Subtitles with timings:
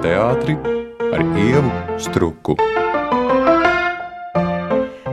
[0.00, 0.54] teātri
[1.12, 2.54] ar Ievu Struku.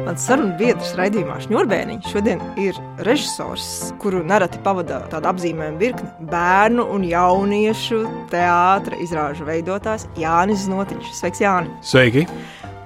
[0.07, 3.67] Mans sarunu biedrs raidījumā Šņurbēniņš šodien ir režisors,
[4.01, 11.11] kuru nereti pavada tāda apzīmējuma virkne bērnu un jauniešu teātra izrāžu veidotājs Jānis Znotiņš.
[11.19, 11.73] Sveiks, Jāni!
[11.83, 12.23] Sveiki!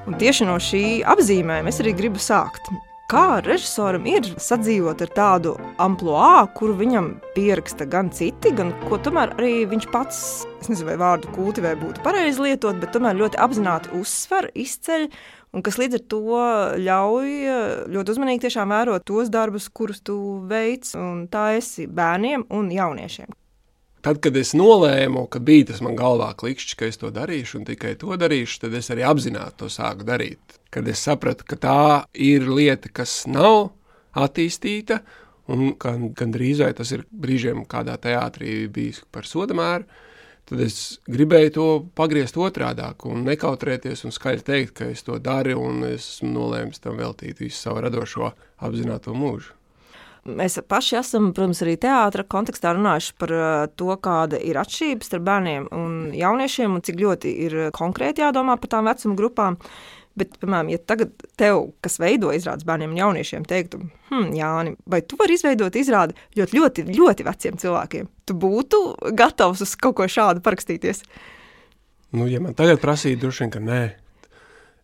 [0.09, 2.73] Un tieši no šī apzīmējuma es arī gribu sākt.
[3.11, 5.51] Kā režisoram ir sadzīvot ar tādu
[5.83, 10.21] amplitūdu, kuru viņam pieraksta gan citi, gan ko tomēr arī viņš pats,
[10.61, 15.09] es nezinu, vai vārdu kultivē būtu pareizi lietot, bet tomēr ļoti apzināti uzsver, izceļ,
[15.51, 16.39] un kas līdz ar to
[16.87, 17.35] ļauj
[17.97, 20.15] ļoti uzmanīgi vērot tos darbus, kurus tu
[20.47, 23.40] veic, un tā esi bērniem un jauniešiem.
[24.01, 27.67] Tad, kad es nolēmu, ka bija tas man galvā klikšķis, ka es to darīšu un
[27.67, 30.57] tikai to darīšu, tad es arī apzināti to sāku darīt.
[30.73, 31.83] Kad es sapratu, ka tā
[32.17, 33.75] ir lieta, kas nav
[34.17, 35.03] attīstīta,
[35.53, 39.85] un gan, gan drīz vai tas ir brīžiem kādā teātrī bijis par sodamēru,
[40.49, 45.61] tad es gribēju to pagriezt otrādāk un nekautrēties un skaļi teikt, ka es to daru
[45.61, 48.33] un esmu nolēmis tam veltīt visu savu radošo
[48.65, 49.60] apzināto mūžu.
[50.21, 55.23] Mēs paši esam, protams, arī teātris kontekstā runājuši par uh, to, kāda ir atšķirība starp
[55.25, 59.57] bērniem un jauniešiem, un cik ļoti ir konkrēti jādomā par tām vecuma grupām.
[60.19, 64.99] Bet, piemēram, ja tagad tev, kas veido izrādes bērniem un jauniešiem, teiktu, hm, Jāni, vai
[65.07, 68.81] tu vari izveidot izrādi ļoti, ļoti, ļoti veciem cilvēkiem, tu būtu
[69.17, 71.05] gatavs uz kaut ko šādu parakstīties?
[72.11, 73.81] Nu, ja man tagad prasītu, droši vien, ka nē,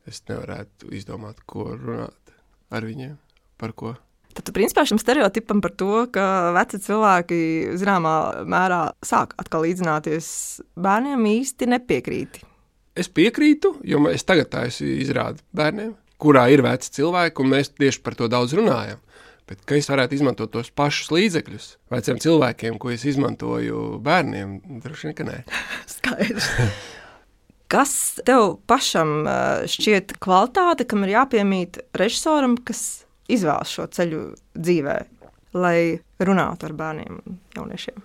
[0.07, 2.35] es nevarētu izdomāt, ko runāt
[2.71, 3.17] ar viņiem,
[3.59, 3.97] par ko.
[4.37, 7.39] Tad, principā, šim stereotipam par to, ka veci cilvēki
[7.79, 10.27] zināmā mērā sāk atkal līdzināties
[10.77, 12.43] bērniem, īsti nepiekrīti.
[12.97, 18.03] Es piekrītu, jo es tagad tādu izrādu bērniem, kurā ir veci cilvēki, un mēs tieši
[18.05, 19.01] par to daudz runājam.
[19.47, 25.07] Bet kā es varētu izmantot tos pašus līdzekļus veciem cilvēkiem, ko es izmantoju bērniem, droši
[25.09, 25.37] vien, ka nē.
[25.95, 26.51] Skaidrs.
[27.71, 27.91] Kas
[28.27, 34.21] tev pašam eh, šķiet kvalitāte, kam ir jāpiemīt režisoram, kas izvēlas šo ceļu
[34.55, 34.95] dzīvē,
[35.57, 35.79] lai
[36.19, 37.99] runātu ar bērniem un jauniešiem?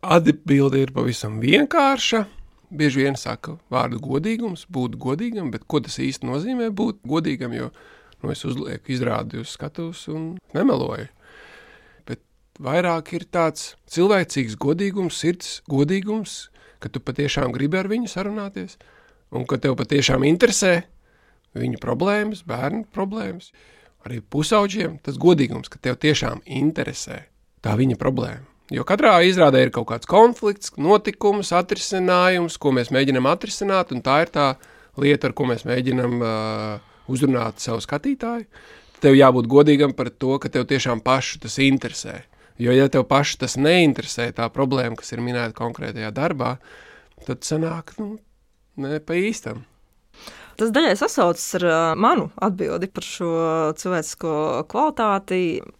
[0.00, 2.24] Atbilde ir pavisam vienkārša.
[2.70, 7.56] Bieži vien saka, vārdu godīgums, būt godīgam, bet ko tas īsti nozīmē būt godīgam?
[7.56, 7.72] Jo
[8.22, 11.08] nu, es uzlieku izrādi uz skatuves un nemeloju.
[12.08, 12.22] Bet
[12.62, 16.38] vairāk ir tāds cilvēcīgs godīgums, sirds godīgums,
[16.80, 18.78] ka tu patiešām gribi ar viņu sarunāties
[19.34, 20.80] un ka tev patiešām interesē
[21.58, 23.50] viņu problēmas, bērnu problēmas,
[24.06, 27.24] arī pusauģiem tas godīgums, ka tev tiešām interesē
[27.64, 28.46] tā viņa problēma.
[28.70, 34.20] Jo katrā izrādē ir kaut kāds konflikts, notikums, atrisinājums, ko mēs mēģinām atrisināt, un tā
[34.22, 34.52] ir tā
[35.00, 38.46] lieta, ar ko mēs mēģinām uh, uzrunāt savu skatītāju.
[39.02, 42.20] Tev jābūt godīgam par to, ka tev tiešām pašu tas interesē.
[42.60, 46.58] Jo, ja tev pašu tas neinteresē, tā problēma, kas ir minēta konkrētajā darbā,
[47.26, 48.18] tad sanāk, nu,
[48.78, 49.64] ne pa īstam.
[50.60, 51.64] Tas daļai sasaucas ar
[51.96, 53.28] manu atbildi par šo
[53.80, 54.32] cilvēcisko
[54.68, 55.38] kvalitāti.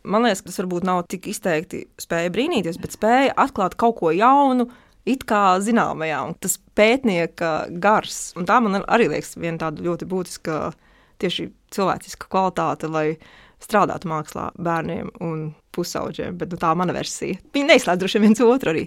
[0.09, 4.71] Man liekas, tas varbūt nav tik izteikti spēja brīnīties, bet spēja atklāt kaut ko jaunu.
[5.09, 7.51] It kā zināmajā, un tas pētnieka
[7.83, 10.57] gars, un tā man arī liekas viena tāda ļoti būtiska
[11.21, 13.19] tieši cilvēciska kvalitāte, lai
[13.61, 15.43] strādātu mākslā bērniem un
[15.77, 16.39] pusauģiem.
[16.41, 17.41] Bet nu, tā ir mana versija.
[17.53, 18.87] Viņi neizslēdz droši vien viens otru arī.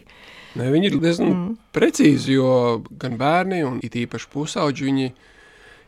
[0.57, 1.53] Ne, viņi ir diezgan mm.
[1.75, 5.29] precīzi, jo gan bērni, it īpaši pusauģi, viņi ir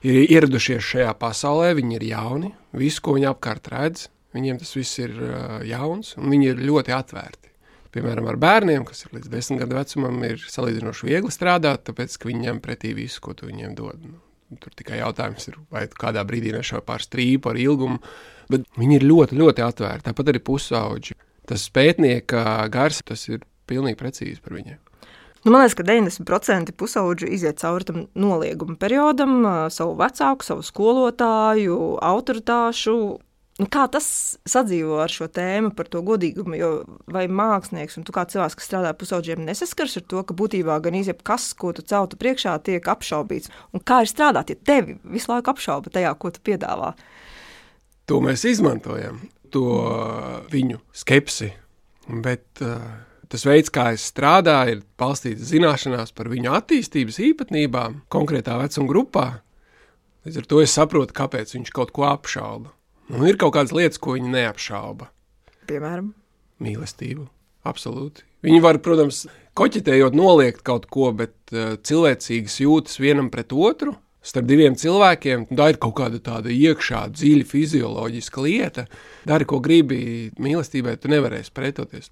[0.06, 5.02] ir ieradušies šajā pasaulē, viņi ir jauni, visu, ko viņi apkārt redz, viņiem tas viss
[5.02, 7.52] ir uh, jauns, un viņi ir ļoti atvērti.
[7.96, 12.28] Piemēram, ar bērniem, kas ir līdz desmit gadu vecumam, ir salīdzinoši viegli strādāt, tāpēc, ka
[12.28, 14.02] viņi ņem pretī visu, ko tu viņiem dod.
[14.04, 18.02] Nu, tur tikai jautājums ir, vai kādā brīdī nešauj pār strīpu ar ilgumu,
[18.52, 20.10] bet viņi ir ļoti, ļoti atvērti.
[20.10, 21.16] Tāpat arī pusauģi.
[21.48, 22.44] Tas pētnieka
[22.74, 24.85] gars, tas ir pilnīgi precīzi par viņiem.
[25.46, 31.78] Nu, man liekas, ka 90% pusauģu iziet cauri tam nolieguma periodam, savu vecāku, savu skolotāju,
[32.02, 32.96] autoritāšu.
[33.62, 34.08] Nu, kā tas
[34.50, 36.58] sadzīvo ar šo tēmu par to godīgumu?
[36.58, 36.72] Jo
[37.14, 40.98] vai mākslinieks un tu kā cilvēks, kas strādā pusauģiem, nesaskars ar to, ka būtībā gan
[40.98, 43.54] izjebkas, ko tu celtu priekšā, tiek apšaubīts?
[43.70, 46.96] Un kā ir strādāt, ja tevi visu laiku apšauba tajā, ko tu piedāvā?
[48.10, 49.22] To mēs izmantojam,
[49.54, 49.70] to
[50.50, 51.54] viņu skepsi.
[52.10, 52.82] Bet, uh,
[53.32, 59.28] Tas veids, kā es strādāju, ir balstīts zināšanās par viņu attīstības īpatnībām konkrētā vecuma grupā.
[60.26, 62.74] Līdz ar to es saprotu, kāpēc viņš kaut ko apšauba.
[63.14, 65.10] Un ir kaut kādas lietas, ko viņi neapšauba.
[65.70, 66.14] Piemēram,
[66.62, 67.28] mīlestību.
[67.66, 68.26] Absolūti.
[68.46, 69.24] Viņi var, protams,
[69.58, 73.96] koķitējot, noliegt kaut ko, bet uh, cilvēcīgas jūtas vienam pret otru.
[74.26, 78.88] Starp diviem cilvēkiem tā ir kaut kāda tāda iekšā, dziļa fizioloģiska lieta.
[79.30, 82.10] Dari, ko gribi, mīlestībai tu nevarēsi pretoties.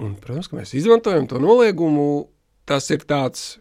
[0.00, 2.28] Un, protams, ka mēs izmantojam to noliegumu.
[2.68, 3.58] Tas ir tāds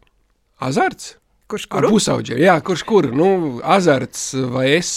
[0.62, 1.16] azarts.
[1.50, 1.90] Kurš kuru?
[1.96, 3.08] pusauģiem, jā, kurš kur?
[3.16, 4.92] Nu, azarts vai es.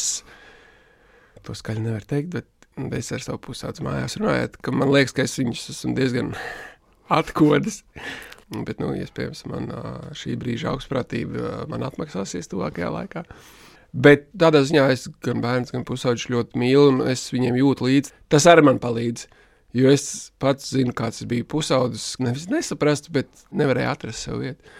[1.46, 5.24] To skaļi nevar teikt, bet es ar savu pusaudzi mājās runāju, ka man liekas, ka
[5.24, 6.34] es viņus esmu diezgan
[7.20, 7.80] atkodis.
[8.52, 9.70] Bet, nu, iespējams, man
[10.18, 13.24] šī brīža augstprātība man atmaksāsies tuvākajā laikā.
[13.92, 18.12] Bet tādā ziņā es gan bērns, gan pusaudžus ļoti mīlu, un es viņiem jūtu līdzi.
[18.32, 19.24] Tas arī man palīdz.
[19.76, 22.14] Jo es pats zinu, kāds bija pusaudzis.
[22.20, 24.74] Nevis nesaprastu, bet nevarēju atrast sev vietu.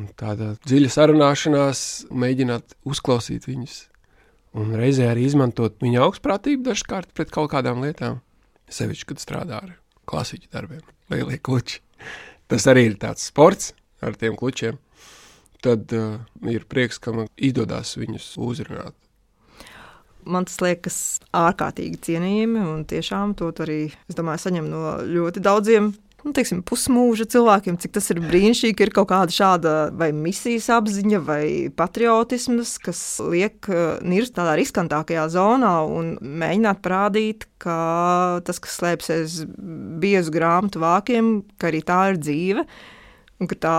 [0.00, 3.76] Un Tāda dziļa sarunāšanās, mēģināt uzklausīt viņus.
[4.58, 8.20] Un reizē arī izmantot viņa augstprātību dažkārt pret kaut kādām lietām.
[8.72, 9.74] Sevišķi, kad strādā ar
[10.08, 10.82] klasiķu darbiem,
[11.12, 11.80] lielie kluči.
[12.50, 13.72] Tas arī ir tāds sports
[14.04, 14.80] ar tiem klučiem.
[15.62, 16.18] Tad uh,
[16.50, 18.96] ir prieks, ka man izdodas viņus uzrunāt.
[20.24, 20.96] Man tas liekas
[21.34, 25.92] ārkārtīgi cienījami, un tiešām to arī, es domāju, saņem no ļoti daudziem.
[26.22, 30.68] Nu, teiksim, pusmūža cilvēkiem, cik tas ir brīnišķīgi, ka ir kaut kāda šāda vai misijas
[30.70, 37.74] apziņa, vai patriotisms, kas liek uh, nirst tādā riskantākajā zonā un mēģināt parādīt, ka
[38.46, 39.36] tas, kas slēpjas aiz
[40.02, 42.66] biezu grāmatu vākiem, ka arī tā ir dzīve.
[43.42, 43.78] Un ka tā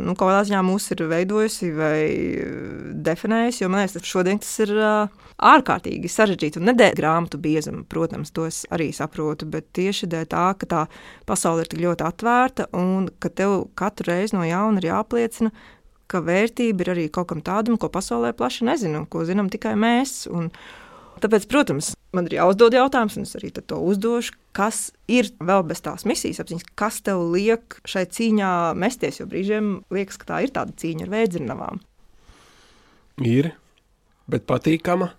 [0.00, 1.98] nu, kaut kādā ziņā mūs ir veidojusi vai
[3.04, 3.60] definējusi.
[3.60, 6.60] Jo man liekas, ka šodien tas ir uh, ārkārtīgi sarežģīti.
[6.60, 10.70] Un ne dēļ grāmatu biezuma, protams, to es arī saprotu, bet tieši dēļ tā, ka
[10.70, 10.82] tā
[11.28, 15.52] pasaule ir tik ļoti atvērta un ka tev katru reizi no jauna ir jāapliecina,
[16.08, 20.24] ka vērtība ir arī kaut kam tādam, ko pasaulē plaši nezinām, ko zinām tikai mēs.
[20.32, 20.48] Un,
[21.22, 25.84] Tāpēc, protams, man ir jāuzdod jautājums, un es arī to uzdošu, kas ir vēl bez
[25.84, 30.54] tās misijas apziņas, kas tev liek šai cīņā mesties, jo brīžiem liekas, ka tā ir
[30.56, 31.82] tāda cīņa ar vēdzinavām.
[33.28, 33.52] Ir,
[34.30, 35.12] bet patīkama.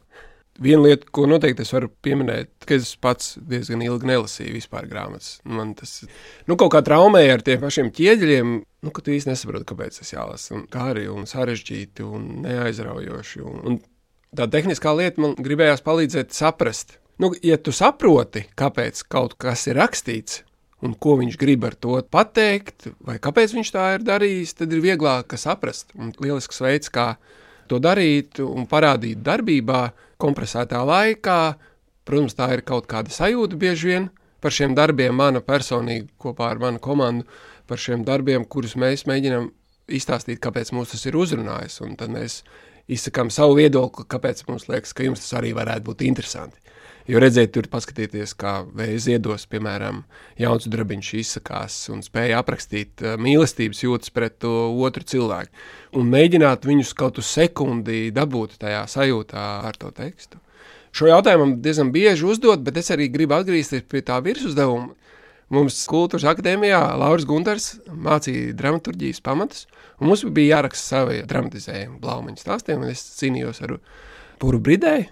[0.61, 5.39] Viena lieta, ko noteikti es varu pieminēt, ka es pats diezgan ilgi nelasīju vispār grāmatas.
[5.49, 6.03] Man tas
[6.45, 8.51] nu, kaut kā traumēja ar tiem pašiem ķieģeļiem,
[8.85, 10.51] nu, ka tu īsti nesaproti, kāpēc tas jālasa.
[10.59, 13.41] Un gari un sarežģīti un neaizraujoši.
[13.49, 13.81] Un, un
[14.37, 16.97] tā tehniskā lieta man gribējās palīdzēt saprast.
[17.21, 20.41] Nu, ja tu saproti, kāpēc kaut kas ir rakstīts,
[20.83, 24.81] un ko viņš grib ar to pateikt, vai kāpēc viņš tā ir darījis, tad ir
[24.83, 25.93] vieglāk saprast.
[25.95, 27.13] Un lielisks veids, kā
[27.69, 29.85] to darīt un parādīt darbībā,
[30.21, 31.39] kompresētā laikā.
[32.03, 34.09] Protams, tā ir kaut kāda sajūta bieži vien
[34.43, 37.23] par šiem darbiem, mana personīgi kopā ar manu komandu,
[37.69, 39.47] par šiem darbiem, kurus mēs mēģinām
[39.95, 41.79] izstāstīt, kāpēc mums tas ir uzrunājis.
[41.85, 42.41] Un tad mēs
[42.91, 46.59] izsakām savu viedokli, kāpēc mums liekas, ka jums tas arī varētu būt interesanti.
[47.03, 50.05] Jo redzēt, tur paskatieties, kā vēja ziedos, piemēram,
[50.39, 54.53] jauns drabiņš izsakās un spēja aprakstīt uh, mīlestības jūtas pret to
[54.85, 55.51] otru cilvēku.
[55.99, 60.39] Un mēģināt viņus kaut uz sekundi dabūt tajā sajūtā ar to tekstu.
[60.95, 64.93] Šo jautājumu man diezgan bieži uzdod, bet es arī gribu atgriezties pie tā virsuzdevuma.
[65.53, 69.67] Mums kultūras akadēmijā Lauris Gunters mācīja dramaturgijas pamatus,
[69.99, 73.77] un mums bija jāraksta savi dramatizējumi, blaumaņu stāstiem, un es cīnījos ar
[74.41, 75.11] puru bridēju.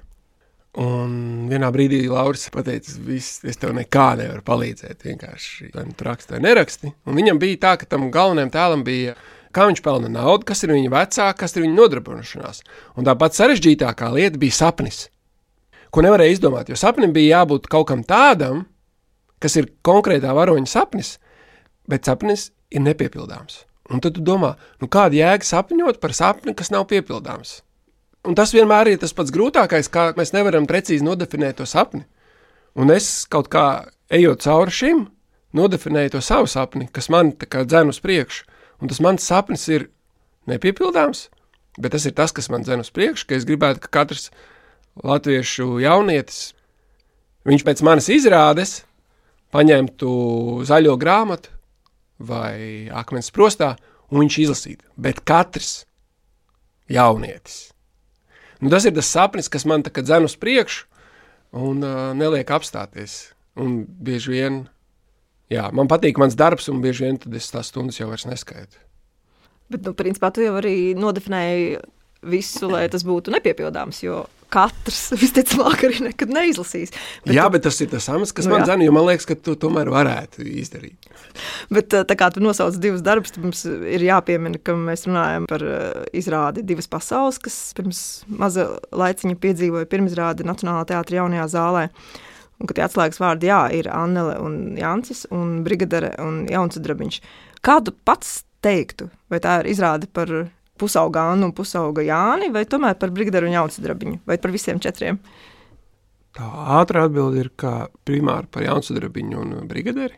[0.80, 5.04] Un vienā brīdī Lauris teica, viss, es tev nekā nevaru palīdzēt.
[5.04, 6.92] Vienkārši vai nu raksti vai neraksti.
[7.04, 9.18] Un viņam bija tā, ka tam galvenajam tēlam bija,
[9.51, 12.63] kā viņš pelna naudu, kas ir viņa vecāka, kas ir viņa nodarbināšanās.
[12.95, 15.10] Un tā pati sarežģītākā lieta bija sapnis,
[15.92, 16.72] ko nevarēja izdomāt.
[16.72, 18.63] Jo sapnim bija jābūt kaut kam tādam,
[19.44, 21.18] kas ir konkrētā varoņa sapnis,
[21.92, 23.66] bet sapnis ir nepiepildāms.
[23.91, 27.60] Un tad tu domā, nu kāda jēga sapņot par sapni, kas nav piepildāms?
[28.27, 32.05] Un tas vienmēr ir tas pats grūtākais, kā mēs nevaram precīzi nodefinēt to sapni.
[32.77, 33.65] Un es kaut kā
[34.13, 35.01] ejot cauri šim,
[35.57, 38.45] nodefinēju to savu sapni, kas man tā kā dzen uz priekšu.
[38.81, 39.89] Un tas mans sapnis ir
[40.50, 41.27] nepiepildāms,
[41.81, 44.29] bet tas ir tas, kas man dzen uz priekšu, ka es gribētu, ka katrs
[45.03, 46.53] latviešu jaunietis,
[47.50, 48.81] viņš pēc manas izrādes
[49.51, 50.12] paņemtu
[50.69, 51.51] zaļo grāmatu
[52.28, 53.75] vai akmens prostā,
[54.12, 54.88] un viņš izlasītu.
[55.00, 55.86] Bet katrs
[56.92, 57.72] jaunietis.
[58.62, 60.86] Nu, tas ir tas sapnis, kas man kā dzen uz priekšu
[61.58, 63.32] un uh, neliek apstāties.
[63.60, 64.60] Un bieži vien,
[65.51, 68.80] jā, man patīk mans darbs, un bieži vien tad es tās stundas jau vairs neskaitu.
[69.72, 71.82] Bet, nu, principā, tu jau arī nodefinēji
[72.32, 76.93] visu, lai tas būtu nepiepildāms, jo katrs visticamāk arī nekad neizlasīs.
[77.25, 77.55] Bet jā, tu...
[77.55, 79.91] bet tas ir tas amats, kas nu, man zina, jo man liekas, ka tu tomēr
[79.93, 81.10] varētu izdarīt.
[81.72, 85.63] Bet tā kā tu nosauc divus darbus, tad mums ir jāpiemina, ka mēs runājam par
[86.17, 91.88] izrādi divas pasaules, kas pirms maza laiciņa piedzīvoja pirmizrādi Nacionālā teātra jaunajā zālē.
[92.62, 97.22] Un, kad tie atslēgas vārdi jā, ir Annele un Jancis un Brigadere un Jauns Drabiņš.
[97.65, 100.29] Kādu pats teiktu, vai tā ir izrāde par
[100.81, 105.21] pusauga Annu un pusauga Jāni, vai tomēr par Brigaderu un Jaunsudrabiņu, vai par visiem četriem?
[106.38, 106.47] Tā
[106.79, 110.17] ātrā atbilde ir, ka primāri par Jaunsudrabiņu un Brigaderi.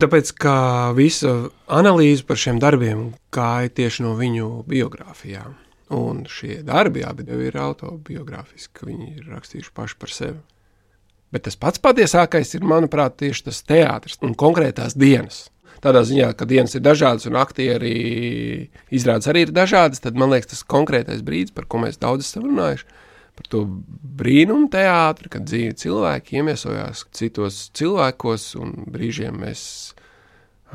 [0.00, 0.54] Tāpēc, ka
[0.96, 5.58] visa analīze par šiem darbiem gāja tieši no viņu biogrāfijām.
[5.92, 10.38] Un šie darbi abi ir autobiogrāfiski, viņi ir rakstījuši paši par sevi.
[11.34, 15.48] Bet tas pats patiesākais ir, manuprāt, tieši tas teātris un konkrētās dienas.
[15.80, 17.92] Tādā ziņā, ka dienas ir dažādas un aktieri
[18.92, 22.44] izrādes arī ir dažādas, tad man liekas, tas konkrētais brīdis, par ko mēs daudz esam
[22.50, 22.84] runājuši,
[23.38, 23.62] par to
[24.20, 29.64] brīnumu teātri, kad dzīvi cilvēki iemiesojās citos cilvēkos un brīžiem mēs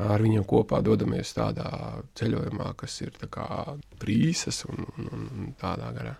[0.02, 1.70] ar viņiem kopā dodamies tādā
[2.18, 3.14] ceļojumā, kas ir
[4.00, 6.16] brīsas un, un, un tādā garā.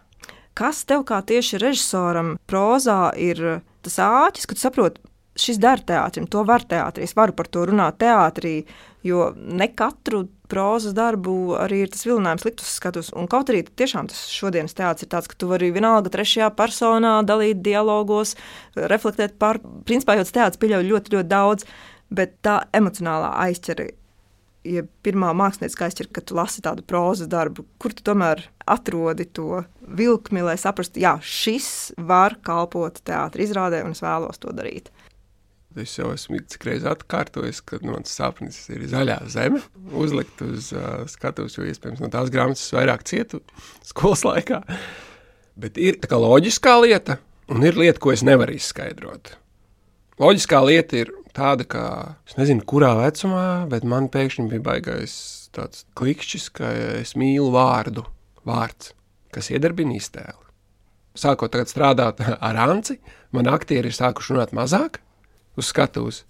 [0.56, 5.02] Kas tev kā tieši režisoram prozā ir tas āķis, kad saproti,
[5.40, 8.60] šis der teātrim, to var teātrī, es varu par to runāt teātrī,
[9.06, 13.10] jo ne katru prozas darbu arī ir tas vilinājums likt uz skatus.
[13.18, 17.18] Un kaut arī tiešām tas šodienas teātris ir tāds, ka tu vari vienalga trešajā personā
[17.26, 18.36] dalīt dialogos,
[18.76, 21.68] reflektēt par, principā jau tas teātris pieļauj ļoti, ļoti daudz
[22.10, 23.88] bet tā emocionālā aizķere,
[24.66, 29.62] ja pirmā mākslinieciskā aizķere, kad tu lasi tādu prózas darbu, kur tu tomēr atrodi to
[29.98, 34.90] vilkli, lai saprastu, jā, šis var kalpot teātris izrādē, un es vēlos to darīt.
[35.76, 39.58] Es jau esmu cik reizes atkārtojis, ka mans sapnis ir zaļā zeme,
[39.92, 43.42] uzlikt uz uh, skatuves, jo iespējams no tās grāmatas vairāk cietu
[43.90, 44.62] skolas laikā.
[45.60, 47.18] Bet ir tā kā loģiskā lieta,
[47.52, 49.34] un ir lieta, ko es nevaru izskaidrot.
[50.20, 51.84] Loģiskā lieta ir tāda, ka
[52.24, 55.14] es nezinu, kurā vecumā, bet man pēkšņi bija baigais
[55.52, 58.08] tāds klikšķis, ka es mīlu vārdu,
[58.48, 58.94] vārds,
[59.36, 60.40] kas iedarbina iztēli.
[61.16, 62.96] Sākot strādāt ar Anci,
[63.36, 65.02] man aktieri ir sākuši runāt mazāk
[65.56, 66.22] uz skatuves,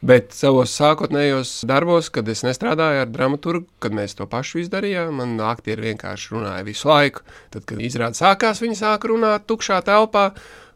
[0.00, 5.36] bet savos sākotnējos darbos, kad es nestrādāju ar dramaturgu, kad mēs to pašu izdarījām, man
[5.44, 7.24] aktieri vienkārši runāja visu laiku.
[7.52, 10.30] Tad, kad izrāda sākās, viņi sāka runāt tukšā telpā,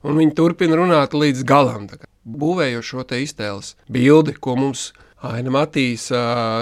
[0.05, 1.89] un viņi turpina runāt līdz galam
[2.25, 4.93] būvējot šo iztēles bildi, ko mums
[5.25, 6.11] Aina Matīs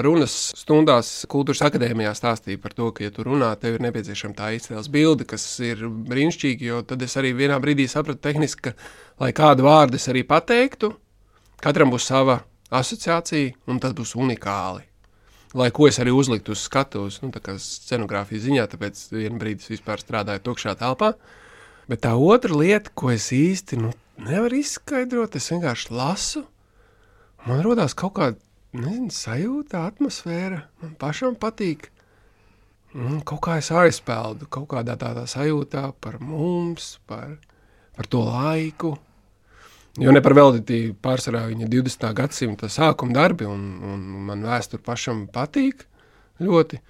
[0.06, 4.52] runas stundās kultūras akadēmijā stāstīja par to, ka, ja tu runā, tev ir nepieciešama tā
[4.54, 8.74] iztēles bilde, kas ir brīnišķīga, jo tad es arī vienā brīdī sapratu tehniski, ka,
[9.22, 10.92] lai kādu vārdu es arī pateiktu,
[11.62, 12.40] katram būs sava
[12.72, 14.86] asociācija, un tas būs unikāli.
[15.52, 19.74] Lai ko es arī uzliktu uz skatuves, nu, tā kā scenogrāfijas ziņā, tāpēc vienā brīdī
[19.74, 21.12] vispār strādāju tukšā telpā.
[21.90, 23.90] Bet tā otra lieta, ko es īsti nu,
[24.24, 25.36] nevar izskaidrot.
[25.36, 26.46] Es vienkārši lasu.
[27.44, 28.38] Man radās kaut kāda
[28.72, 30.62] nezinu, sajūta, atmosfēra.
[30.80, 31.90] Man pašam patīk.
[32.96, 37.38] Un kaut kā es aizpeldu, kaut kādā tādā sajūtā par mums, par,
[37.96, 38.96] par to laiku.
[40.00, 42.06] Jo ne par veltību pārsvarā viņa 20.
[42.16, 45.84] gadsimta sākuma darbi, un, un man vēsture pašam patīk
[46.40, 46.80] ļoti.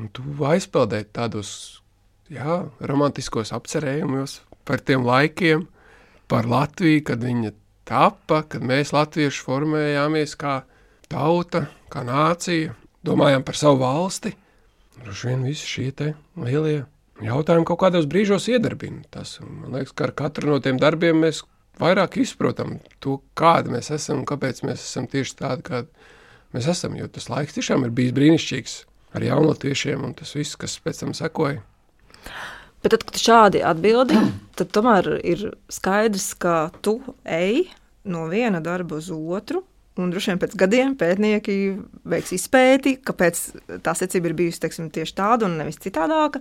[0.00, 1.50] Un tu aizpeldēji tādos
[2.32, 5.66] jā, romantiskos apcerējumos par tiem laikiem,
[6.32, 7.52] par Latviju, kad viņa
[7.84, 10.62] tappa, kad mēs latvieši formējāmies kā
[11.12, 12.72] tauta, kā nācija,
[13.04, 14.32] domājām par savu valsti.
[15.02, 16.86] Droši vien visi šie lielie
[17.22, 19.04] jautājumi kaut kādos brīžos iedarbina.
[19.12, 21.42] Tas, man liekas, ka ar katru no tiem darbiem mēs
[21.80, 26.10] vairāk izprotam to, kāda mēs esam un kāpēc mēs esam tieši tādi, kādi
[26.54, 26.96] mēs esam.
[26.98, 28.76] Jo tas laiks tiešām ir bijis brīnišķīgs
[29.14, 31.62] ar jaunatviešiem un tas viss, kas pēc tam sekoja.
[32.84, 34.18] Bet tad, kad šādi atbildi,
[34.58, 37.66] tad tomēr ir skaidrs, ka tu ej
[38.04, 39.64] no viena darba uz otru.
[39.94, 41.54] Un droši vien pēc gadiem pētnieki
[42.10, 43.42] veiks izpēti, kāpēc
[43.86, 46.40] tā secība ir bijusi teiksim, tieši tāda un nevis citādāka.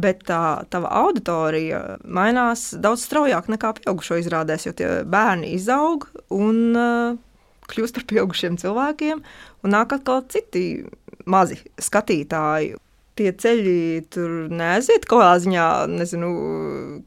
[0.00, 6.62] Bet tā tava auditorija mainās daudz straujāk nekā pieaugušo izrādēs, jo tie bērni izaug un
[6.72, 7.18] uh,
[7.68, 9.20] kļūst par pieaugušiem cilvēkiem,
[9.62, 10.86] un nāk atkal citi
[11.28, 12.78] mazi skatītāji
[13.18, 13.76] tie ceļi
[14.12, 16.30] tur neaiziet kaut kādā ziņā, nezinu,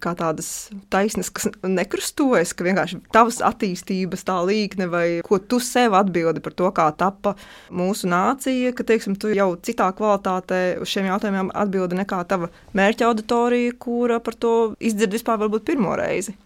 [0.04, 0.50] kā tādas
[0.94, 6.56] taisnas, kas nekrustojas, ka vienkārši tavas attīstības tā līkne, vai ko tu sev atbildi par
[6.58, 7.36] to, kā tapa
[7.74, 13.10] mūsu nācija, ka, teiksim, tu jau citā kvalitātē uz šiem jautājumiem atbildi nekā tava mērķa
[13.10, 16.38] auditorija, kura par to izdzird vispār varbūt pirmo reizi.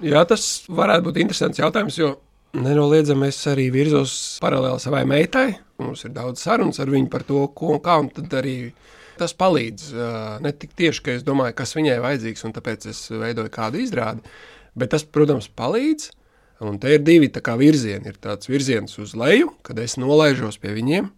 [0.00, 2.14] Jā, tas varētu būt interesants jautājums, jo
[2.56, 5.48] nenoliedzami es arī virzos paralēli savai meitai.
[5.80, 7.98] Mums ir daudz sarunas ar viņu par to, ko un kā.
[8.02, 8.56] Un tad arī
[9.20, 9.90] tas palīdz.
[10.44, 14.24] Ne tik tieši, ka es domāju, kas viņai vajadzīgs, un tāpēc es veidoju kādu izrādi.
[14.78, 16.10] Bet tas, protams, palīdz.
[16.60, 18.10] Un te ir divi virzieni.
[18.10, 21.08] Ir tāds virziens uz leju, kad es nolaižos pie viņiem.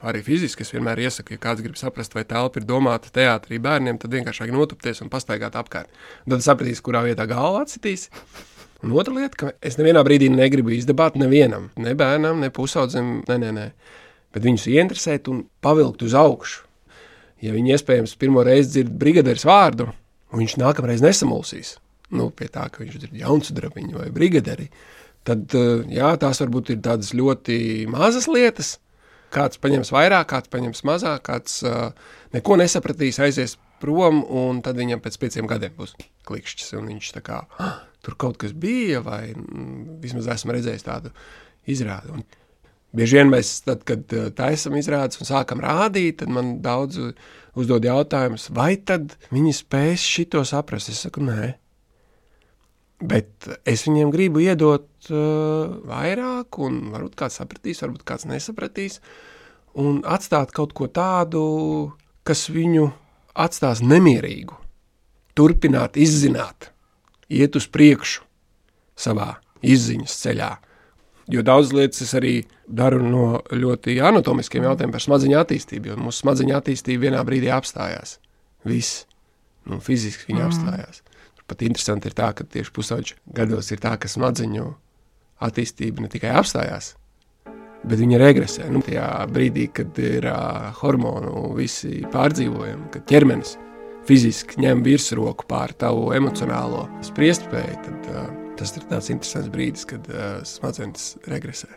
[0.00, 3.98] Arī fiziski es vienmēr iesaku, ja kāds grib saprast, vai telpa ir domāta teātrī bērniem,
[4.00, 5.92] tad vienkārši notupties un pastaigāt apkārt.
[6.24, 8.06] Tad sapratīs, kurā vietā galva atsitīs.
[8.80, 13.36] Un otra lieta, ka es nevienā brīdī negribu izdabāt nevienam, ne bērnam, ne pusaudzim, ne,
[13.42, 13.66] ne, ne.
[14.32, 16.64] Bet viņus ieinteresēt un pavilkt uz augšu.
[17.44, 19.90] Ja viņi iespējams pirmo reizi dzird brigadieris vārdu,
[20.36, 21.74] viņš nākamreiz nesamulsīs,
[22.16, 24.72] nu, pie tā, ka viņš ir jauns drabiņš vai brigadieris,
[25.28, 27.58] tad uh, jā, tās varbūt ir tādas ļoti
[27.90, 28.78] mazas lietas.
[29.30, 31.92] Kāds paņems vairāk, kāds paņems mazāk, kāds uh,
[32.34, 35.94] neko nesapratīs, aizies prom, un tad viņam pēc pieciem gadiem būs
[36.26, 36.74] klikšķis.
[36.74, 41.12] Viņš tā kā ah, tur kaut kas bija, vai mm, vismaz esmu redzējis tādu
[41.70, 42.14] izrādi.
[42.14, 42.24] Un
[42.96, 47.00] bieži vien mēs, tad, kad taisam izrādes un sākam rādīt, tad man daudz
[47.58, 50.92] uzdod jautājumus, vai tad viņi spēs šito saprast.
[50.92, 51.54] Es saku, nē.
[53.00, 58.98] Bet es viņiem gribu iedot uh, vairāk, un varbūt kāds sapratīs, varbūt kāds nesapratīs,
[59.80, 61.44] un atstāt kaut ko tādu,
[62.28, 62.90] kas viņu
[63.40, 64.58] atstās nemierīgu.
[65.38, 66.74] Turpināt, izzināt,
[67.30, 68.26] iet uz priekšu
[68.98, 70.50] savā izziņas ceļā.
[71.30, 72.32] Jo daudz lietas es arī
[72.66, 78.16] daru no ļoti anatomiskiem jautājumiem par smadzeņu attīstību, jo mūsu smadzeņu attīstība vienā brīdī apstājās.
[78.66, 79.04] Viss,
[79.70, 80.48] nu, fiziski viņa mm.
[80.50, 81.02] apstājās.
[81.50, 84.66] Pat interesanti ir tā, ka tieši pusauģu gados ir tā, ka smadzeņu
[85.46, 86.92] attīstība ne tikai apstājās,
[87.82, 88.68] bet viņa regresē.
[88.70, 93.56] Nu, tajā brīdī, kad ir uh, hormonu visi pārdzīvojumi, kad ķermenis
[94.10, 98.26] fiziski ņem virsroku pār tavu emocionālo spriestspēju, tad uh,
[98.58, 101.70] tas ir tāds interesants brīdis, kad uh, smadzenes regresē.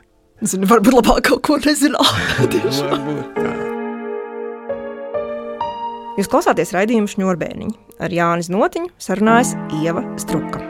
[0.44, 2.10] Zinu, varbūt labāk kaut ko nezināt.
[2.90, 3.54] varbūt tā.
[6.14, 7.80] Jūs klausāties raidījumu šņurbēniņu.
[8.04, 10.62] Ar Jānis Notiņu sarunājas Ieva Struka.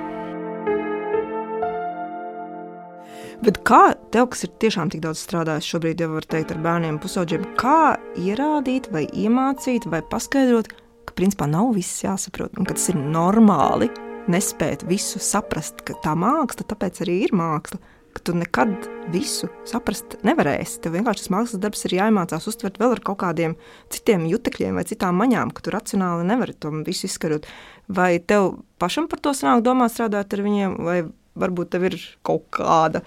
[3.44, 3.82] Bet kā
[4.14, 7.98] tev, kas ir tiešām tik daudz strādājis šobrīd, jau var teikt, ar bērniem, pusauģiem, kā
[8.16, 10.70] ierādīt, vai iemācīt, vai paskaidrot,
[11.08, 13.90] ka principā nav viss jāsaprot, un ka tas ir normāli
[14.32, 17.82] nespēt visu saprast, ka tā māksla, tāpēc arī ir māksla
[18.24, 20.80] tu nekad visu saprast nevarēsi.
[20.84, 23.56] Tev vienkārši tas mākslas darbs ir jāiemācās uztvert vēl ar kaut kādiem
[23.94, 27.48] citiem jutekļiem vai citām maņām, ka tu racionāli nevari to visu izskarot.
[27.92, 31.00] Vai tev pašam par to sanāk domāt, strādāt ar viņiem, vai
[31.40, 33.04] varbūt tev ir kaut kāda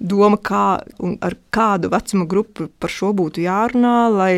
[0.00, 4.34] doma, kā un ar kādu vecuma grupu par šo būtu jārunā, lai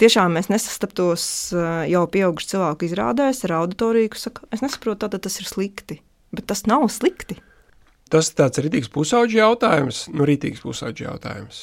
[0.00, 1.24] tiešām mēs nesastaptos
[1.54, 6.00] eh, jau pieaugušu cilvēku izrādēs ar auditoriju, kas saka, es nesaprotu, tātad tas ir slikti.
[6.34, 7.38] Bet tas nav slikti.
[8.12, 11.62] Tas ir tāds rītīgs pusauģi jautājums, nu rītīgs pusauģi jautājums.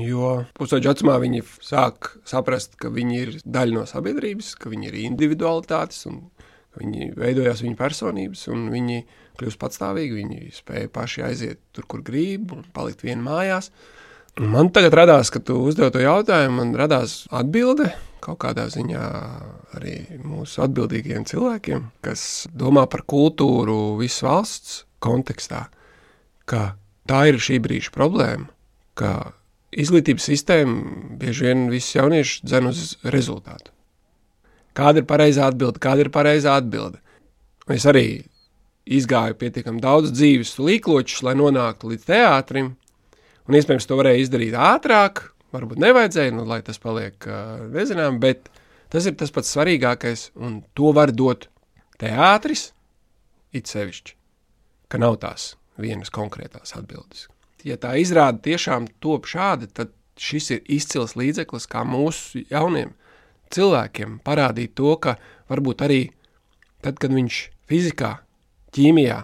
[0.00, 4.96] Jo pusauģi acīmā viņi sāk saprast, ka viņi ir daļa no sabiedrības, ka viņi ir
[5.02, 6.22] individualitātes un
[6.78, 9.02] viņi veidojās viņa personības un viņi
[9.38, 13.70] kļūst patstāvīgi, viņi spēja paši aiziet tur, kur grib un palikt vien mājās.
[13.70, 13.82] Un
[14.40, 17.92] man tagad radās, ka tu uzdev to jautājumu, man radās atbilde
[18.24, 19.04] kaut kādā ziņā
[19.76, 25.66] arī mūsu atbildīgiem cilvēkiem, kas domā par kultūru visu valsts kontekstā,
[26.48, 26.74] ka
[27.08, 28.48] tā ir šī brīža problēma,
[28.96, 29.34] ka
[29.74, 33.72] izglītības sistēma bieži vien visus jauniešus dzen uz rezultātu.
[34.74, 35.82] Kāda ir pareizā atbilde?
[35.82, 36.98] Kāda ir pareizā atbilde?
[37.70, 38.24] Es arī
[38.84, 42.74] izgāju pietiekami daudz dzīves līkločus, lai nonāktu līdz teātrim,
[43.48, 47.28] un iespējams to varēja izdarīt ātrāk, varbūt nevajadzēja, nu, lai tas paliek
[47.74, 48.50] nezinām, bet
[48.92, 51.48] tas ir tas pats svarīgākais, un to var dot
[52.02, 52.72] teātris,
[53.54, 54.18] it sevišķi
[54.94, 57.26] ka nav tās vienas konkrētās atbildes.
[57.66, 62.92] Ja tā izrāda tiešām top šādi, tad šis ir izcils līdzeklis, kā mūsu jauniem
[63.54, 65.16] cilvēkiem parādīt to, ka
[65.50, 66.00] varbūt arī
[66.84, 68.12] tad, kad viņš fizikā,
[68.76, 69.18] ķīmijā,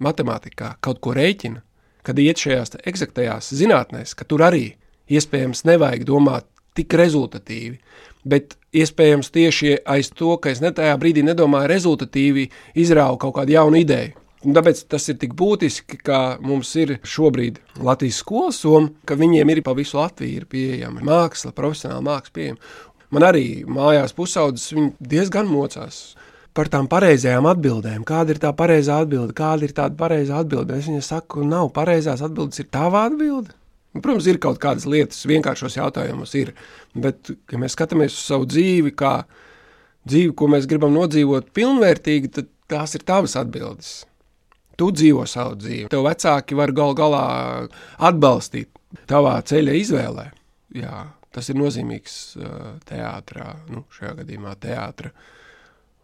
[0.00, 1.60] matemātikā kaut ko rēķina,
[2.06, 4.74] kad iet šajās eksaktajās zinātnēs, ka tur arī
[5.10, 6.46] iespējams nevajag domāt
[6.78, 7.78] tik rezultatīvi,
[8.24, 13.56] bet iespējams tieši aiz to, ka es ne tajā brīdī nedomāju rezultatīvi, izrāvu kaut kādu
[13.56, 14.16] jaunu ideju.
[14.40, 19.52] Un tāpēc tas ir tik būtiski, ka mums ir šobrīd Latvijas skolas soma, ka viņiem
[19.52, 22.70] ir pa visu Latviju ir pieejama māksla, profesionāla māksla pieejama.
[23.12, 26.14] Man arī mājās pusaudzes diezgan mocās
[26.56, 28.04] par tām pareizajām atbildēm.
[28.08, 29.34] Kāda ir tā pareizā atbilde?
[29.36, 30.76] Kāda ir tāda pareizā atbilde?
[30.78, 33.54] Es viņai saku, nav pareizās atbildes, ir tava atbilde.
[33.96, 36.52] Protams, ir kaut kādas lietas, vienkāršos jautājumos ir,
[36.94, 39.16] bet, ja mēs skatāmies uz savu dzīvi, kā
[40.06, 43.96] dzīvi, ko mēs gribam nodzīvot pilnvērtīgi, tad tās ir tavas atbildes
[44.80, 45.88] tu dzīvo savu dzīvi.
[45.92, 47.24] Tev vecāki var gal galā
[48.08, 48.70] atbalstīt
[49.10, 50.26] tavā ceļa izvēlē.
[50.80, 51.02] Jā,
[51.34, 52.16] tas ir nozīmīgs
[52.88, 55.12] teātrā, nu, šajā gadījumā teātra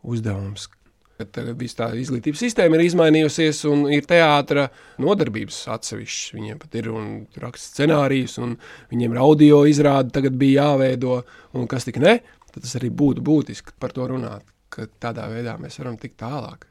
[0.07, 0.69] uzdevums.
[1.17, 4.69] Kad viss tā izglītības sistēma ir izmainījusies, un ir teātris
[5.01, 6.35] nodarbības atsevišķas.
[6.37, 7.07] Viņiem pat ir un
[7.41, 8.53] raksta scenārijus, un
[8.93, 11.23] viņiem ir audio izrāde, tagad bija jāveido,
[11.57, 12.19] un kas tik ne,
[12.53, 16.69] tad tas arī būtu būtiski par to runāt, ka tādā veidā mēs varam tikt tālāk.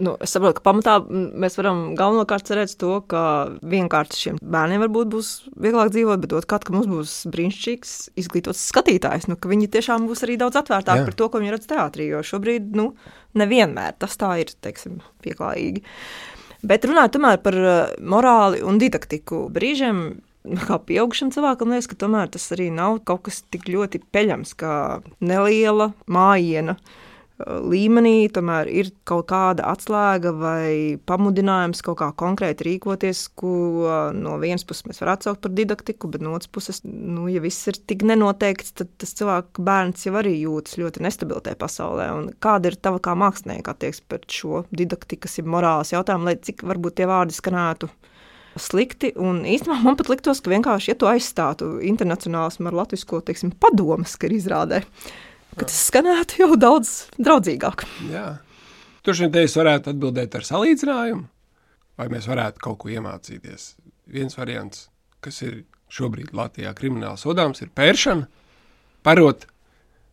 [0.00, 3.22] Nu, es saprotu, ka pamatā mēs varam galvenokārt cerēt to, ka
[3.60, 9.28] vienkārši šiem bērniem varbūt būs vieglāk dzīvot, bet otrkārt, ka mums būs brīnišķīgs izglītots skatītājs,
[9.28, 12.72] nu, viņi tiešām būs arī daudz atvērtāki par to, ko viņi redz teātrī, jo šobrīd,
[12.78, 12.94] nu,
[13.36, 15.84] nevienmēr tas tā ir, teiksim, pieklājīgi.
[16.64, 20.04] Bet runājot tomēr par uh, morāli un didaktiku brīžiem.
[20.66, 24.74] Kā pieaugušam cilvēkam liekas, ka tomēr tas arī nav kaut kas tik ļoti peļams, kā
[25.22, 26.74] neliela mājiņa
[27.46, 33.54] līmenī tomēr ir kaut kāda atslēga vai pamudinājums kaut kā konkrēti rīkoties, ko
[34.16, 37.68] no vienas puses mēs varētu saukt par didaktiku, bet no otras puses, nu, ja viss
[37.70, 42.08] ir tik nenoteikts, tad tas cilvēks bērns jau arī jūtas ļoti nestabilē pasaulē.
[42.18, 46.64] Un kāda ir tava kā mākslinieka attieksme pret šo didaktikas, ir morāls jautājumu, lai cik
[46.68, 47.90] varbūt tie vārdi skanētu
[48.60, 49.12] slikti.
[49.20, 54.16] Un īstenībā man pat liktos, ka vienkārši, ja to aizstātu internacionālismu ar latviešu teiksim, padomus,
[54.16, 54.82] ka ir izrādē,
[55.56, 57.84] ka tas skanētu jau daudz draudzīgāk.
[58.10, 58.26] Jā.
[59.02, 61.24] Tur šodien te es varētu atbildēt ar salīdzinājumu,
[61.98, 63.72] vai mēs varētu kaut ko iemācīties.
[64.12, 64.86] Viens variants,
[65.24, 65.62] kas ir
[65.92, 68.28] šobrīd Latvijā krimināli sodāms, ir pēršana,
[69.06, 69.48] parot.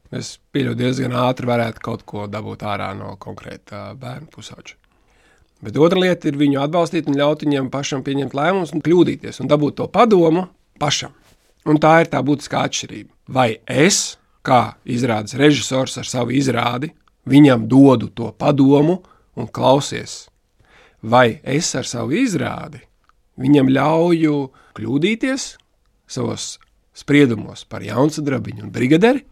[0.10, 4.80] Mēs pieļaujam diezgan ātri varētu kaut ko dabūt ārā no konkrēta bērnu pusauģa.
[5.62, 9.52] Bet otra lieta ir viņu atbalstīt un ļaut viņam pašam pieņemt lēmumus un kļūdīties un
[9.52, 10.48] dabūt to padomu
[10.82, 11.14] pašam.
[11.70, 13.12] Un tā ir tā būtiskā atšķirība.
[13.36, 14.18] Vai es
[14.50, 16.90] kā izrādes režisors ar savu izrādi,
[17.30, 19.00] viņam dodu to padomu
[19.38, 20.26] un klausies.
[21.02, 22.82] Vai es ar savu izrādi
[23.40, 24.36] viņam ļauju
[24.78, 25.46] kļūdīties
[26.10, 26.58] savos
[26.98, 29.24] spriedumos par jaunsadrabiņu un brigaderi,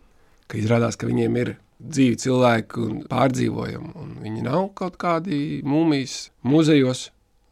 [0.47, 6.29] ka izrādās, ka viņiem ir dzīvi cilvēki un pārdzīvojumi, un viņi nav kaut kādi mūmijas
[6.47, 7.09] muzejos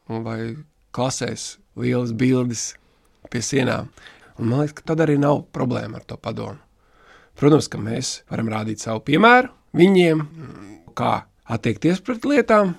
[0.08, 0.56] vai
[0.96, 2.72] klasēs lielas bildes
[3.30, 3.92] pie sienām.
[4.40, 6.65] Un man liekas, ka tad arī nav problēma ar to padomu.
[7.36, 10.24] Protams, ka mēs varam rādīt savu piemēru viņiem,
[10.96, 11.14] kā
[11.52, 12.76] attiekties pret lietām.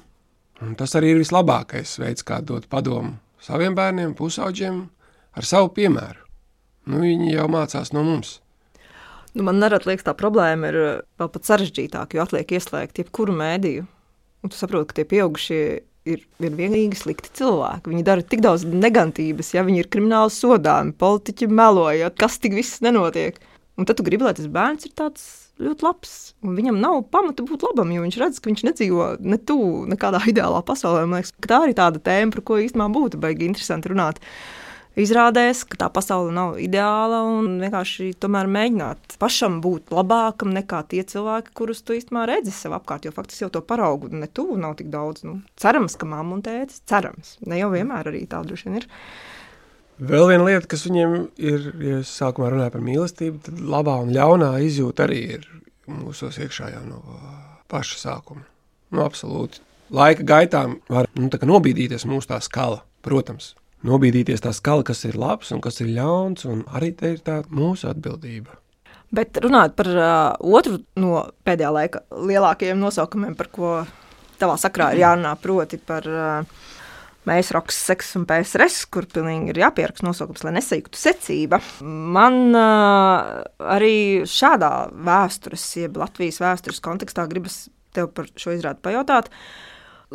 [0.64, 4.80] Un tas arī ir vislabākais veids, kā dot padomu saviem bērniem, pusauģiem,
[5.36, 6.22] ar savu piemēru.
[6.86, 8.38] Nu, viņi jau mācās no mums.
[9.36, 10.78] Nu, man liekas, tā problēma ir
[11.20, 13.84] vēl pat sarežģītāka, jo atliek ieslēgt jebkuru mēdīju.
[14.40, 15.60] Un tu saproti, ka tie pieaugušie
[16.06, 17.90] ir vienīgi slikti cilvēki.
[17.90, 22.80] Viņi dara tik daudz negantības, ja viņi ir krimināli sodāmi, politiķi meloja, kas tik viss
[22.84, 23.36] nenotiek.
[23.76, 25.24] Un tad tu gribi, lai tas bērns ir tāds
[25.60, 26.12] ļoti labs.
[26.44, 30.62] Viņam nav pamata būt labam, jo viņš redz, ka viņš nedzīvo ne tuvu nekādā ideālā
[30.66, 31.04] pasaulē.
[31.04, 34.22] Man liekas, tā ir tāda tēma, par ko īstenībā būtu baigi interesanti runāt.
[34.96, 41.02] Izrādās, ka tā pasaule nav ideāla un vienkārši tomēr mēģināt pašam būt labākam nekā tie
[41.04, 43.04] cilvēki, kurus tu īstenībā redzi sev apkārt.
[43.04, 45.26] Jo faktiski jau to paraugu ne tuvu nav tik daudz.
[45.28, 47.36] Nu, cerams, ka mamma un tēvs cerams.
[47.44, 48.88] Ne jau vienmēr arī tā droši vien ir.
[49.96, 54.50] Vēl viena lieta, kas viņiem ir, ja sākumā runāja par mīlestību, tad labā un ļaunā
[54.66, 55.46] izjūta arī ir
[55.88, 57.00] mūsos iekšā jau no
[57.72, 58.44] paša sākuma.
[58.92, 59.62] Nu, absolūti.
[59.96, 63.54] Laika gaitā var nu, nobīdīties mūsu tā skala, protams.
[63.86, 67.40] Nobīdīties tā skala, kas ir labs un kas ir ļauns, un arī te ir tā
[67.48, 68.58] mūsu atbildība.
[69.16, 73.76] Bet runājot par uh, otru no pēdējā laika lielākajiem nosaukumiem, par ko
[74.40, 76.64] tavā sakrā ir jārunā, proti par uh,
[77.26, 81.58] Mēs rakstām seksu un PSRS, kur pilnīgi ir jāpieraksta nosaukums, lai nesaiktu secība.
[81.82, 83.40] Man uh,
[83.74, 83.96] arī
[84.30, 84.70] šādā
[85.08, 87.64] vēstures, jeb Latvijas vēstures kontekstā gribas
[87.96, 89.32] tev par šo izrādi pajautāt.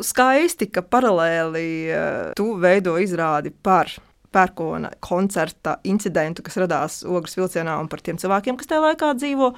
[0.00, 3.92] Skaisti, ka paralēli uh, tu veido izrādi par
[4.32, 9.52] pērkona koncerta incidentu, kas radās Ogres vilcienā un par tiem cilvēkiem, kas tajā laikā dzīvo.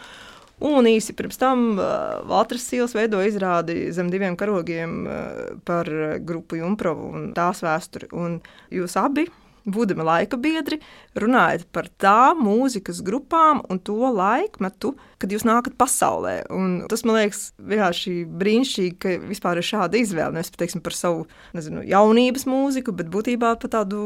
[0.62, 1.74] Un īsi pirms tam
[2.30, 5.00] Valters Sīls veidoja izrādi zem diviem karogiem
[5.66, 5.90] par
[6.22, 8.06] grupu Junkravu un tās vēsturi.
[8.14, 8.38] Un
[8.72, 9.26] jūs abi,
[9.64, 10.78] būdami laika biedri,
[11.18, 16.36] runājat par tā mūzikas grupām un to laikmetu, kad jūs nākat pasaulē.
[16.52, 20.36] Un tas man liekas vienkārši brīnišķīgi, ka vispār ir šāda izvēle.
[20.36, 21.24] Nevis teiksim, par savu
[21.56, 24.04] nezinu, jaunības mūziku, bet būtībā par tādu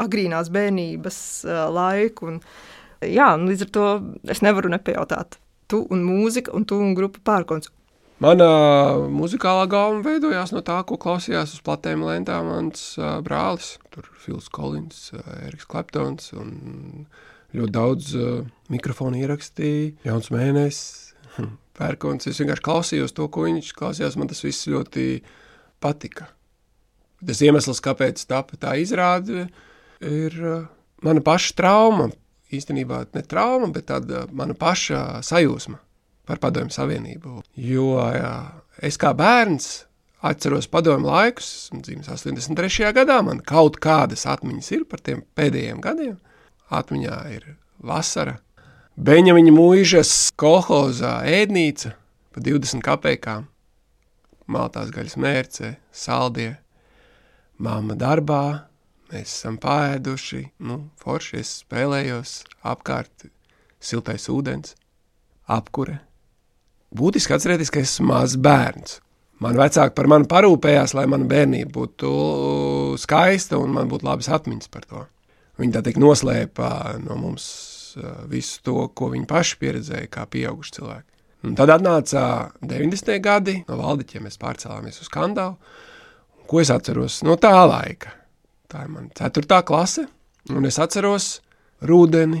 [0.00, 1.22] agrīnās bērnības
[1.74, 2.34] laiku.
[2.34, 2.42] Un,
[3.04, 3.88] jā, līdz ar to
[4.36, 7.70] es nevaru nepajautāt tu un mūzika, un tu un grupa pērkons.
[8.22, 8.46] Mana
[9.10, 13.74] muzikālā galva veidojās no tā, ko klausījās uz platēm lentām mans uh, brālis.
[13.92, 16.52] Tur Fils Kolins, uh, Eriks Kleptons un
[17.54, 19.96] ļoti daudz uh, mikrofonu ierakstīja.
[20.06, 21.12] Jauns mēnesis,
[21.78, 22.30] pērkons.
[22.30, 24.16] Es vienkārši klausījos to, ko viņš klausījās.
[24.20, 25.08] Man tas viss ļoti
[25.82, 26.30] patika.
[27.24, 29.48] Tas iemesls, kāpēc tāpa tā izrāde,
[30.06, 30.68] ir uh,
[31.02, 32.12] mana paša trauma
[32.52, 35.80] īstenībā ne trauma, bet tāda mana paša sajūsma
[36.28, 37.40] par padomju savienību.
[37.60, 38.36] Jo jā,
[38.84, 39.84] es kā bērns
[40.24, 42.92] atceros padomju laikus, dzīves 83.
[42.96, 46.16] gadā, man kaut kādas atmiņas ir par tiem pēdējiem gadiem.
[46.72, 47.54] Atmiņā ir
[47.84, 48.38] vasara,
[48.94, 51.90] Beņamiņa mūžas kolhozā ēdnīca
[52.30, 53.48] pa 20 kapekām,
[54.46, 56.52] maltās gaļas mērce, saldie,
[57.58, 58.68] mamma darbā,
[59.14, 62.32] Mēs esam pāēduši, nu, forši es spēlējos,
[62.66, 63.28] apkārt
[63.78, 64.72] siltais ūdens,
[65.46, 66.00] apkure.
[66.94, 68.96] Būtiski atcerēties, ka esmu mazs bērns.
[69.44, 72.10] Man vecāki par mani parūpējās, lai mana bērnība būtu
[72.98, 75.04] skaista un man būtu labas atmiņas par to.
[75.62, 76.72] Viņi tā teikt noslēpa
[77.04, 77.46] no mums
[78.30, 81.08] visu to, ko viņi paši pieredzēja kā pieauguši cilvēki.
[81.46, 82.24] Un tad atnāca
[82.66, 83.14] 90.
[83.22, 85.54] gadi, no Valdiķiem mēs pārcēlāmies uz Kandalu.
[86.50, 88.23] Ko es atceros no tā laika?
[88.74, 89.60] Tā ir mana 4.
[89.62, 90.02] klase,
[90.50, 91.36] un es atceros
[91.86, 92.40] rudeni,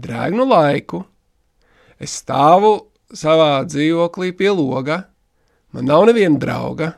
[0.00, 1.02] drēgnu laiku.
[2.00, 2.70] Es stāvu
[3.12, 5.02] savā dzīvoklī pie loga,
[5.76, 6.94] man nav neviena drauga,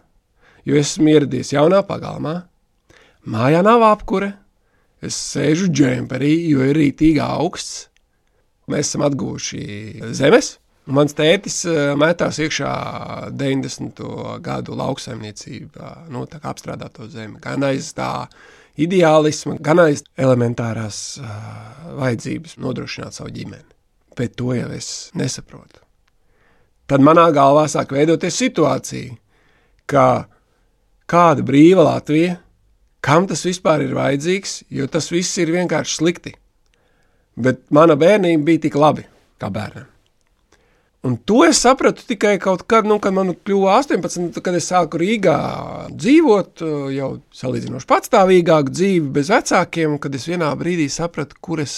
[0.63, 2.37] jo esmu ieradies jaunā pagalmā.
[3.27, 4.31] Mājā nav apkure,
[5.03, 7.89] es sēžu džemperī, jo ir rītīgi augsts.
[8.71, 10.61] Mēs esam atguvuši zemes,
[10.95, 12.73] mans tētis eh, metās iekšā
[13.33, 14.05] 90.
[14.45, 18.13] gadu lauksaimniecībā, nu, tā kā apstrādāto zemi, gan aiz tā
[18.79, 21.33] ideālisma, gan aiz elementārās uh,
[21.99, 23.67] vajadzības nodrošināt savu ģimeni.
[24.19, 25.83] Bet to jau es nesaprotu
[26.89, 29.17] tad manā galvā sāk veidoties situācija,
[29.89, 30.07] ka
[31.09, 32.39] kāda brīva Latvija,
[33.05, 36.35] kam tas vispār ir vajadzīgs, jo tas viss ir vienkārši slikti.
[37.39, 39.05] Bet mana bērnība bija tik labi
[39.39, 39.87] kā bērnam.
[41.07, 44.99] Un to es sapratu tikai kaut kad, nu, kad man kļuva 18, kad es sāku
[44.99, 45.37] Rīgā
[45.95, 51.77] dzīvot, jau salīdzinoši patstāvīgāku dzīvi bez vecākiem, kad es vienā brīdī sapratu, kur es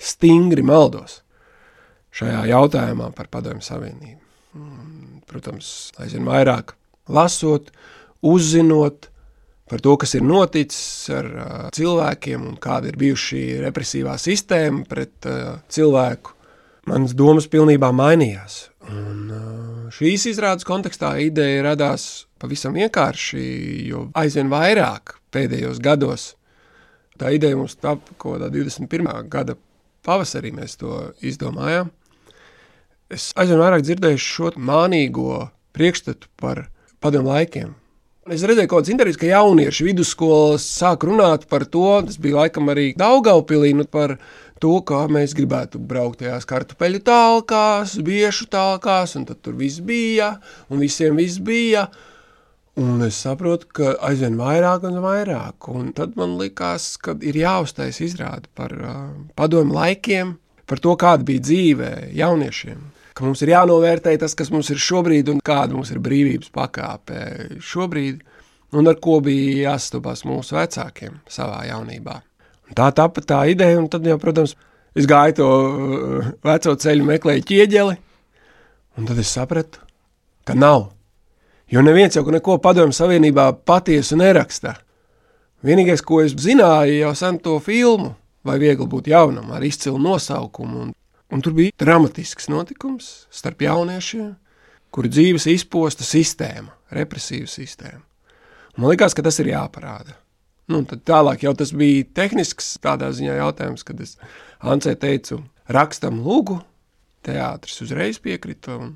[0.00, 1.20] stingri maldos
[2.18, 4.18] šajā jautājumā par padomju savienību
[5.30, 6.74] protams, aizvien vairāk
[7.10, 7.70] lasot,
[8.26, 9.08] uzzinot
[9.70, 15.30] par to, kas ir noticis ar uh, cilvēkiem un kāda ir bijuši represīvā sistēma pret
[15.30, 16.34] uh, cilvēku.
[16.90, 18.64] Manas domas pilnībā mainījās.
[18.90, 23.44] Un, uh, šīs izrādes kontekstā ideja radās pavisam vienkārši,
[23.86, 26.32] jo aizvien vairāk pēdējos gados
[27.20, 29.06] tā ideja mums tapa kaut kādā 21.
[29.30, 29.54] gada
[30.06, 31.92] pavasarī mēs to izdomājām
[33.10, 36.68] es aizvien vairāk dzirdēju šo mānīgo priekšstatu par
[37.02, 37.74] padomu laikiem.
[38.30, 42.44] Es redzēju, ka kaut kāds intervijas, ka jaunieši vidusskolas sāk runāt par to, tas bija
[42.44, 44.18] laikam arī Daugaupilī, nu par
[44.62, 50.34] to, kā mēs gribētu braukt tajās kartupeļu tālkās, biešu tālkās, un tad tur viss bija,
[50.70, 51.88] un visiem viss bija.
[52.80, 57.98] Un es saprotu, ka aizvien vairāk un vairāk, un tad man likās, ka ir jāuztais
[58.04, 59.02] izrāda par uh,
[59.36, 60.36] padomu laikiem,
[60.70, 62.88] par to, kāda bija dzīve jauniešiem
[63.20, 67.20] ka mums ir jānovērtē tas, kas mums ir šobrīd un kāda mums ir brīvības pakāpe
[67.60, 68.22] šobrīd,
[68.72, 72.20] un ar ko bija jāstopās mūsu vecākiem savā jaunībā.
[72.76, 74.54] Tā tapa tā ideja, un tad jau, protams,
[74.94, 77.96] es gāju to uh, veco ceļu, meklēju ķieģeli,
[78.98, 79.82] un tad es sapratu,
[80.46, 80.90] ka nav.
[81.70, 84.76] Jo neviens jau neko padomju savienībā patiesu neraksta.
[85.66, 88.14] Vienīgais, ko es zināju, jau sen to filmu,
[88.46, 90.94] vai viegli būt jaunam, ar izcilu nosaukumu un
[91.30, 94.32] Un tur bija dramatisks notikums starp jauniešiem,
[94.90, 98.02] kuru dzīves izposta sistēma, represīva sistēma.
[98.76, 100.16] Man liekas, ka tas ir jāparāda.
[100.70, 104.16] Nu, tad tālāk jau tas bija tehnisks tādā ziņā jautājums, kad es
[104.60, 105.40] Ancē teicu,
[105.72, 106.60] rakstam lūgu,
[107.26, 108.92] teātris uzreiz piekrita un,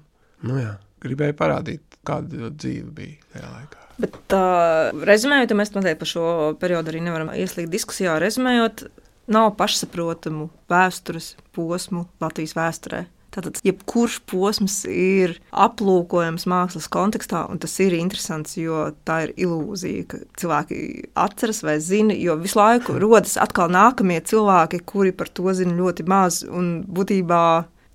[0.46, 3.80] nu jā, gribēju parādīt, kāda dzīve bija tajā laikā.
[4.04, 6.26] Bet, uh, rezumējot, mēs noteikti par šo
[6.60, 8.16] periodu arī nevaram ieslīgt diskusijā.
[8.22, 8.88] Rezumējot,
[9.30, 13.04] nav pašsaprotamu vēstures posmu Latvijas vēsturē.
[13.34, 20.04] Tātad, jebkurš posms ir aplūkojams mākslas kontekstā, un tas ir interesants, jo tā ir ilūzija,
[20.12, 20.78] ka cilvēki
[21.18, 26.06] atceras vai zina, jo visu laiku rodas atkal nākamie cilvēki, kuri par to zina ļoti
[26.06, 27.42] maz, un būtībā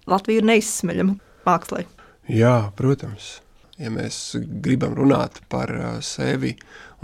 [0.10, 1.15] Latvija ir neizsmeļama
[1.47, 1.86] mākslā.
[2.30, 3.38] Jā, protams.
[3.80, 6.52] Ja mēs gribam runāt par uh, sevi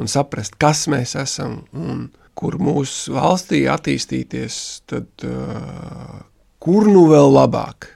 [0.02, 4.58] un saprast, kas mēs esam un kur mūsu valstī attīstīties,
[4.92, 6.18] tad uh,
[6.60, 7.95] kur nu vēl labāk,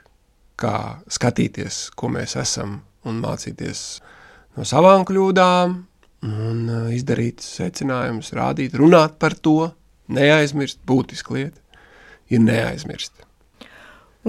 [0.59, 0.75] kā
[1.11, 3.83] skatīties, ko mēs esam un mācīties
[4.57, 5.77] no savām kļūdām
[6.27, 9.71] un uh, izdarīt secinājumus, rādīt, runāt par to,
[10.11, 11.79] neaizmirst, būtiski lieta
[12.33, 13.23] ir neaizmirst.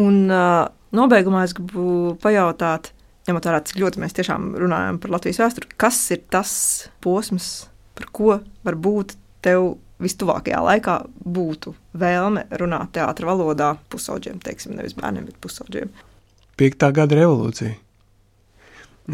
[0.01, 2.93] Un uh, nobeigumā es gribu pajautāt,
[3.29, 6.53] ņemot vērā, cik ļoti mēs tiešām runājam par Latvijas vēsturi, kas ir tas
[7.05, 7.51] posms,
[7.99, 14.97] par ko var būt tev vistuvākajā laikā būtu vēlme runāt teātrī valodā pusauģiem, teiksim, nevis
[14.97, 15.91] bērniem, bet pusauģiem.
[16.61, 17.73] Piektā gada revolūcija.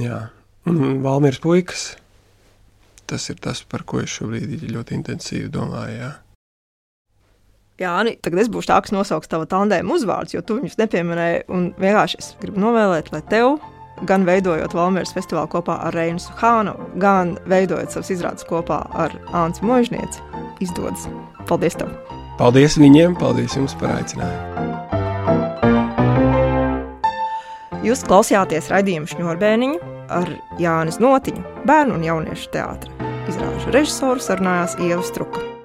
[0.03, 0.21] Jā,
[0.67, 1.85] un Valmīras puikas.
[3.07, 6.01] Tas ir tas, par ko es šobrīd ļoti intensīvi domāju.
[6.01, 6.11] Jā.
[7.77, 11.45] Jā, Ani, tagad es būšu tā, kas nosauks tavu tandēmu uzvārdus, jo tu viņus nepieminēji.
[11.53, 13.61] Un vienkārši es gribu novēlēt, lai tev
[14.09, 19.65] gan veidojot Valmīras festivālu kopā ar Reinu Hānu, gan veidojot savas izrādes kopā ar Ānci
[19.65, 20.25] Možnieci,
[20.65, 21.07] izdodas.
[21.47, 21.79] Paldies!
[21.79, 21.93] Tev.
[22.41, 24.96] Paldies viņiem, paldies jums par aicinājumu!
[27.87, 29.93] Jūs klausījāties raidījumu šņurbēniņu.
[30.07, 30.29] ar
[30.63, 33.11] Jānis Notiņu, bērnu un jauniešu teātra.
[33.27, 35.56] Izrāžu režisoru sarunājās Ieva Struka.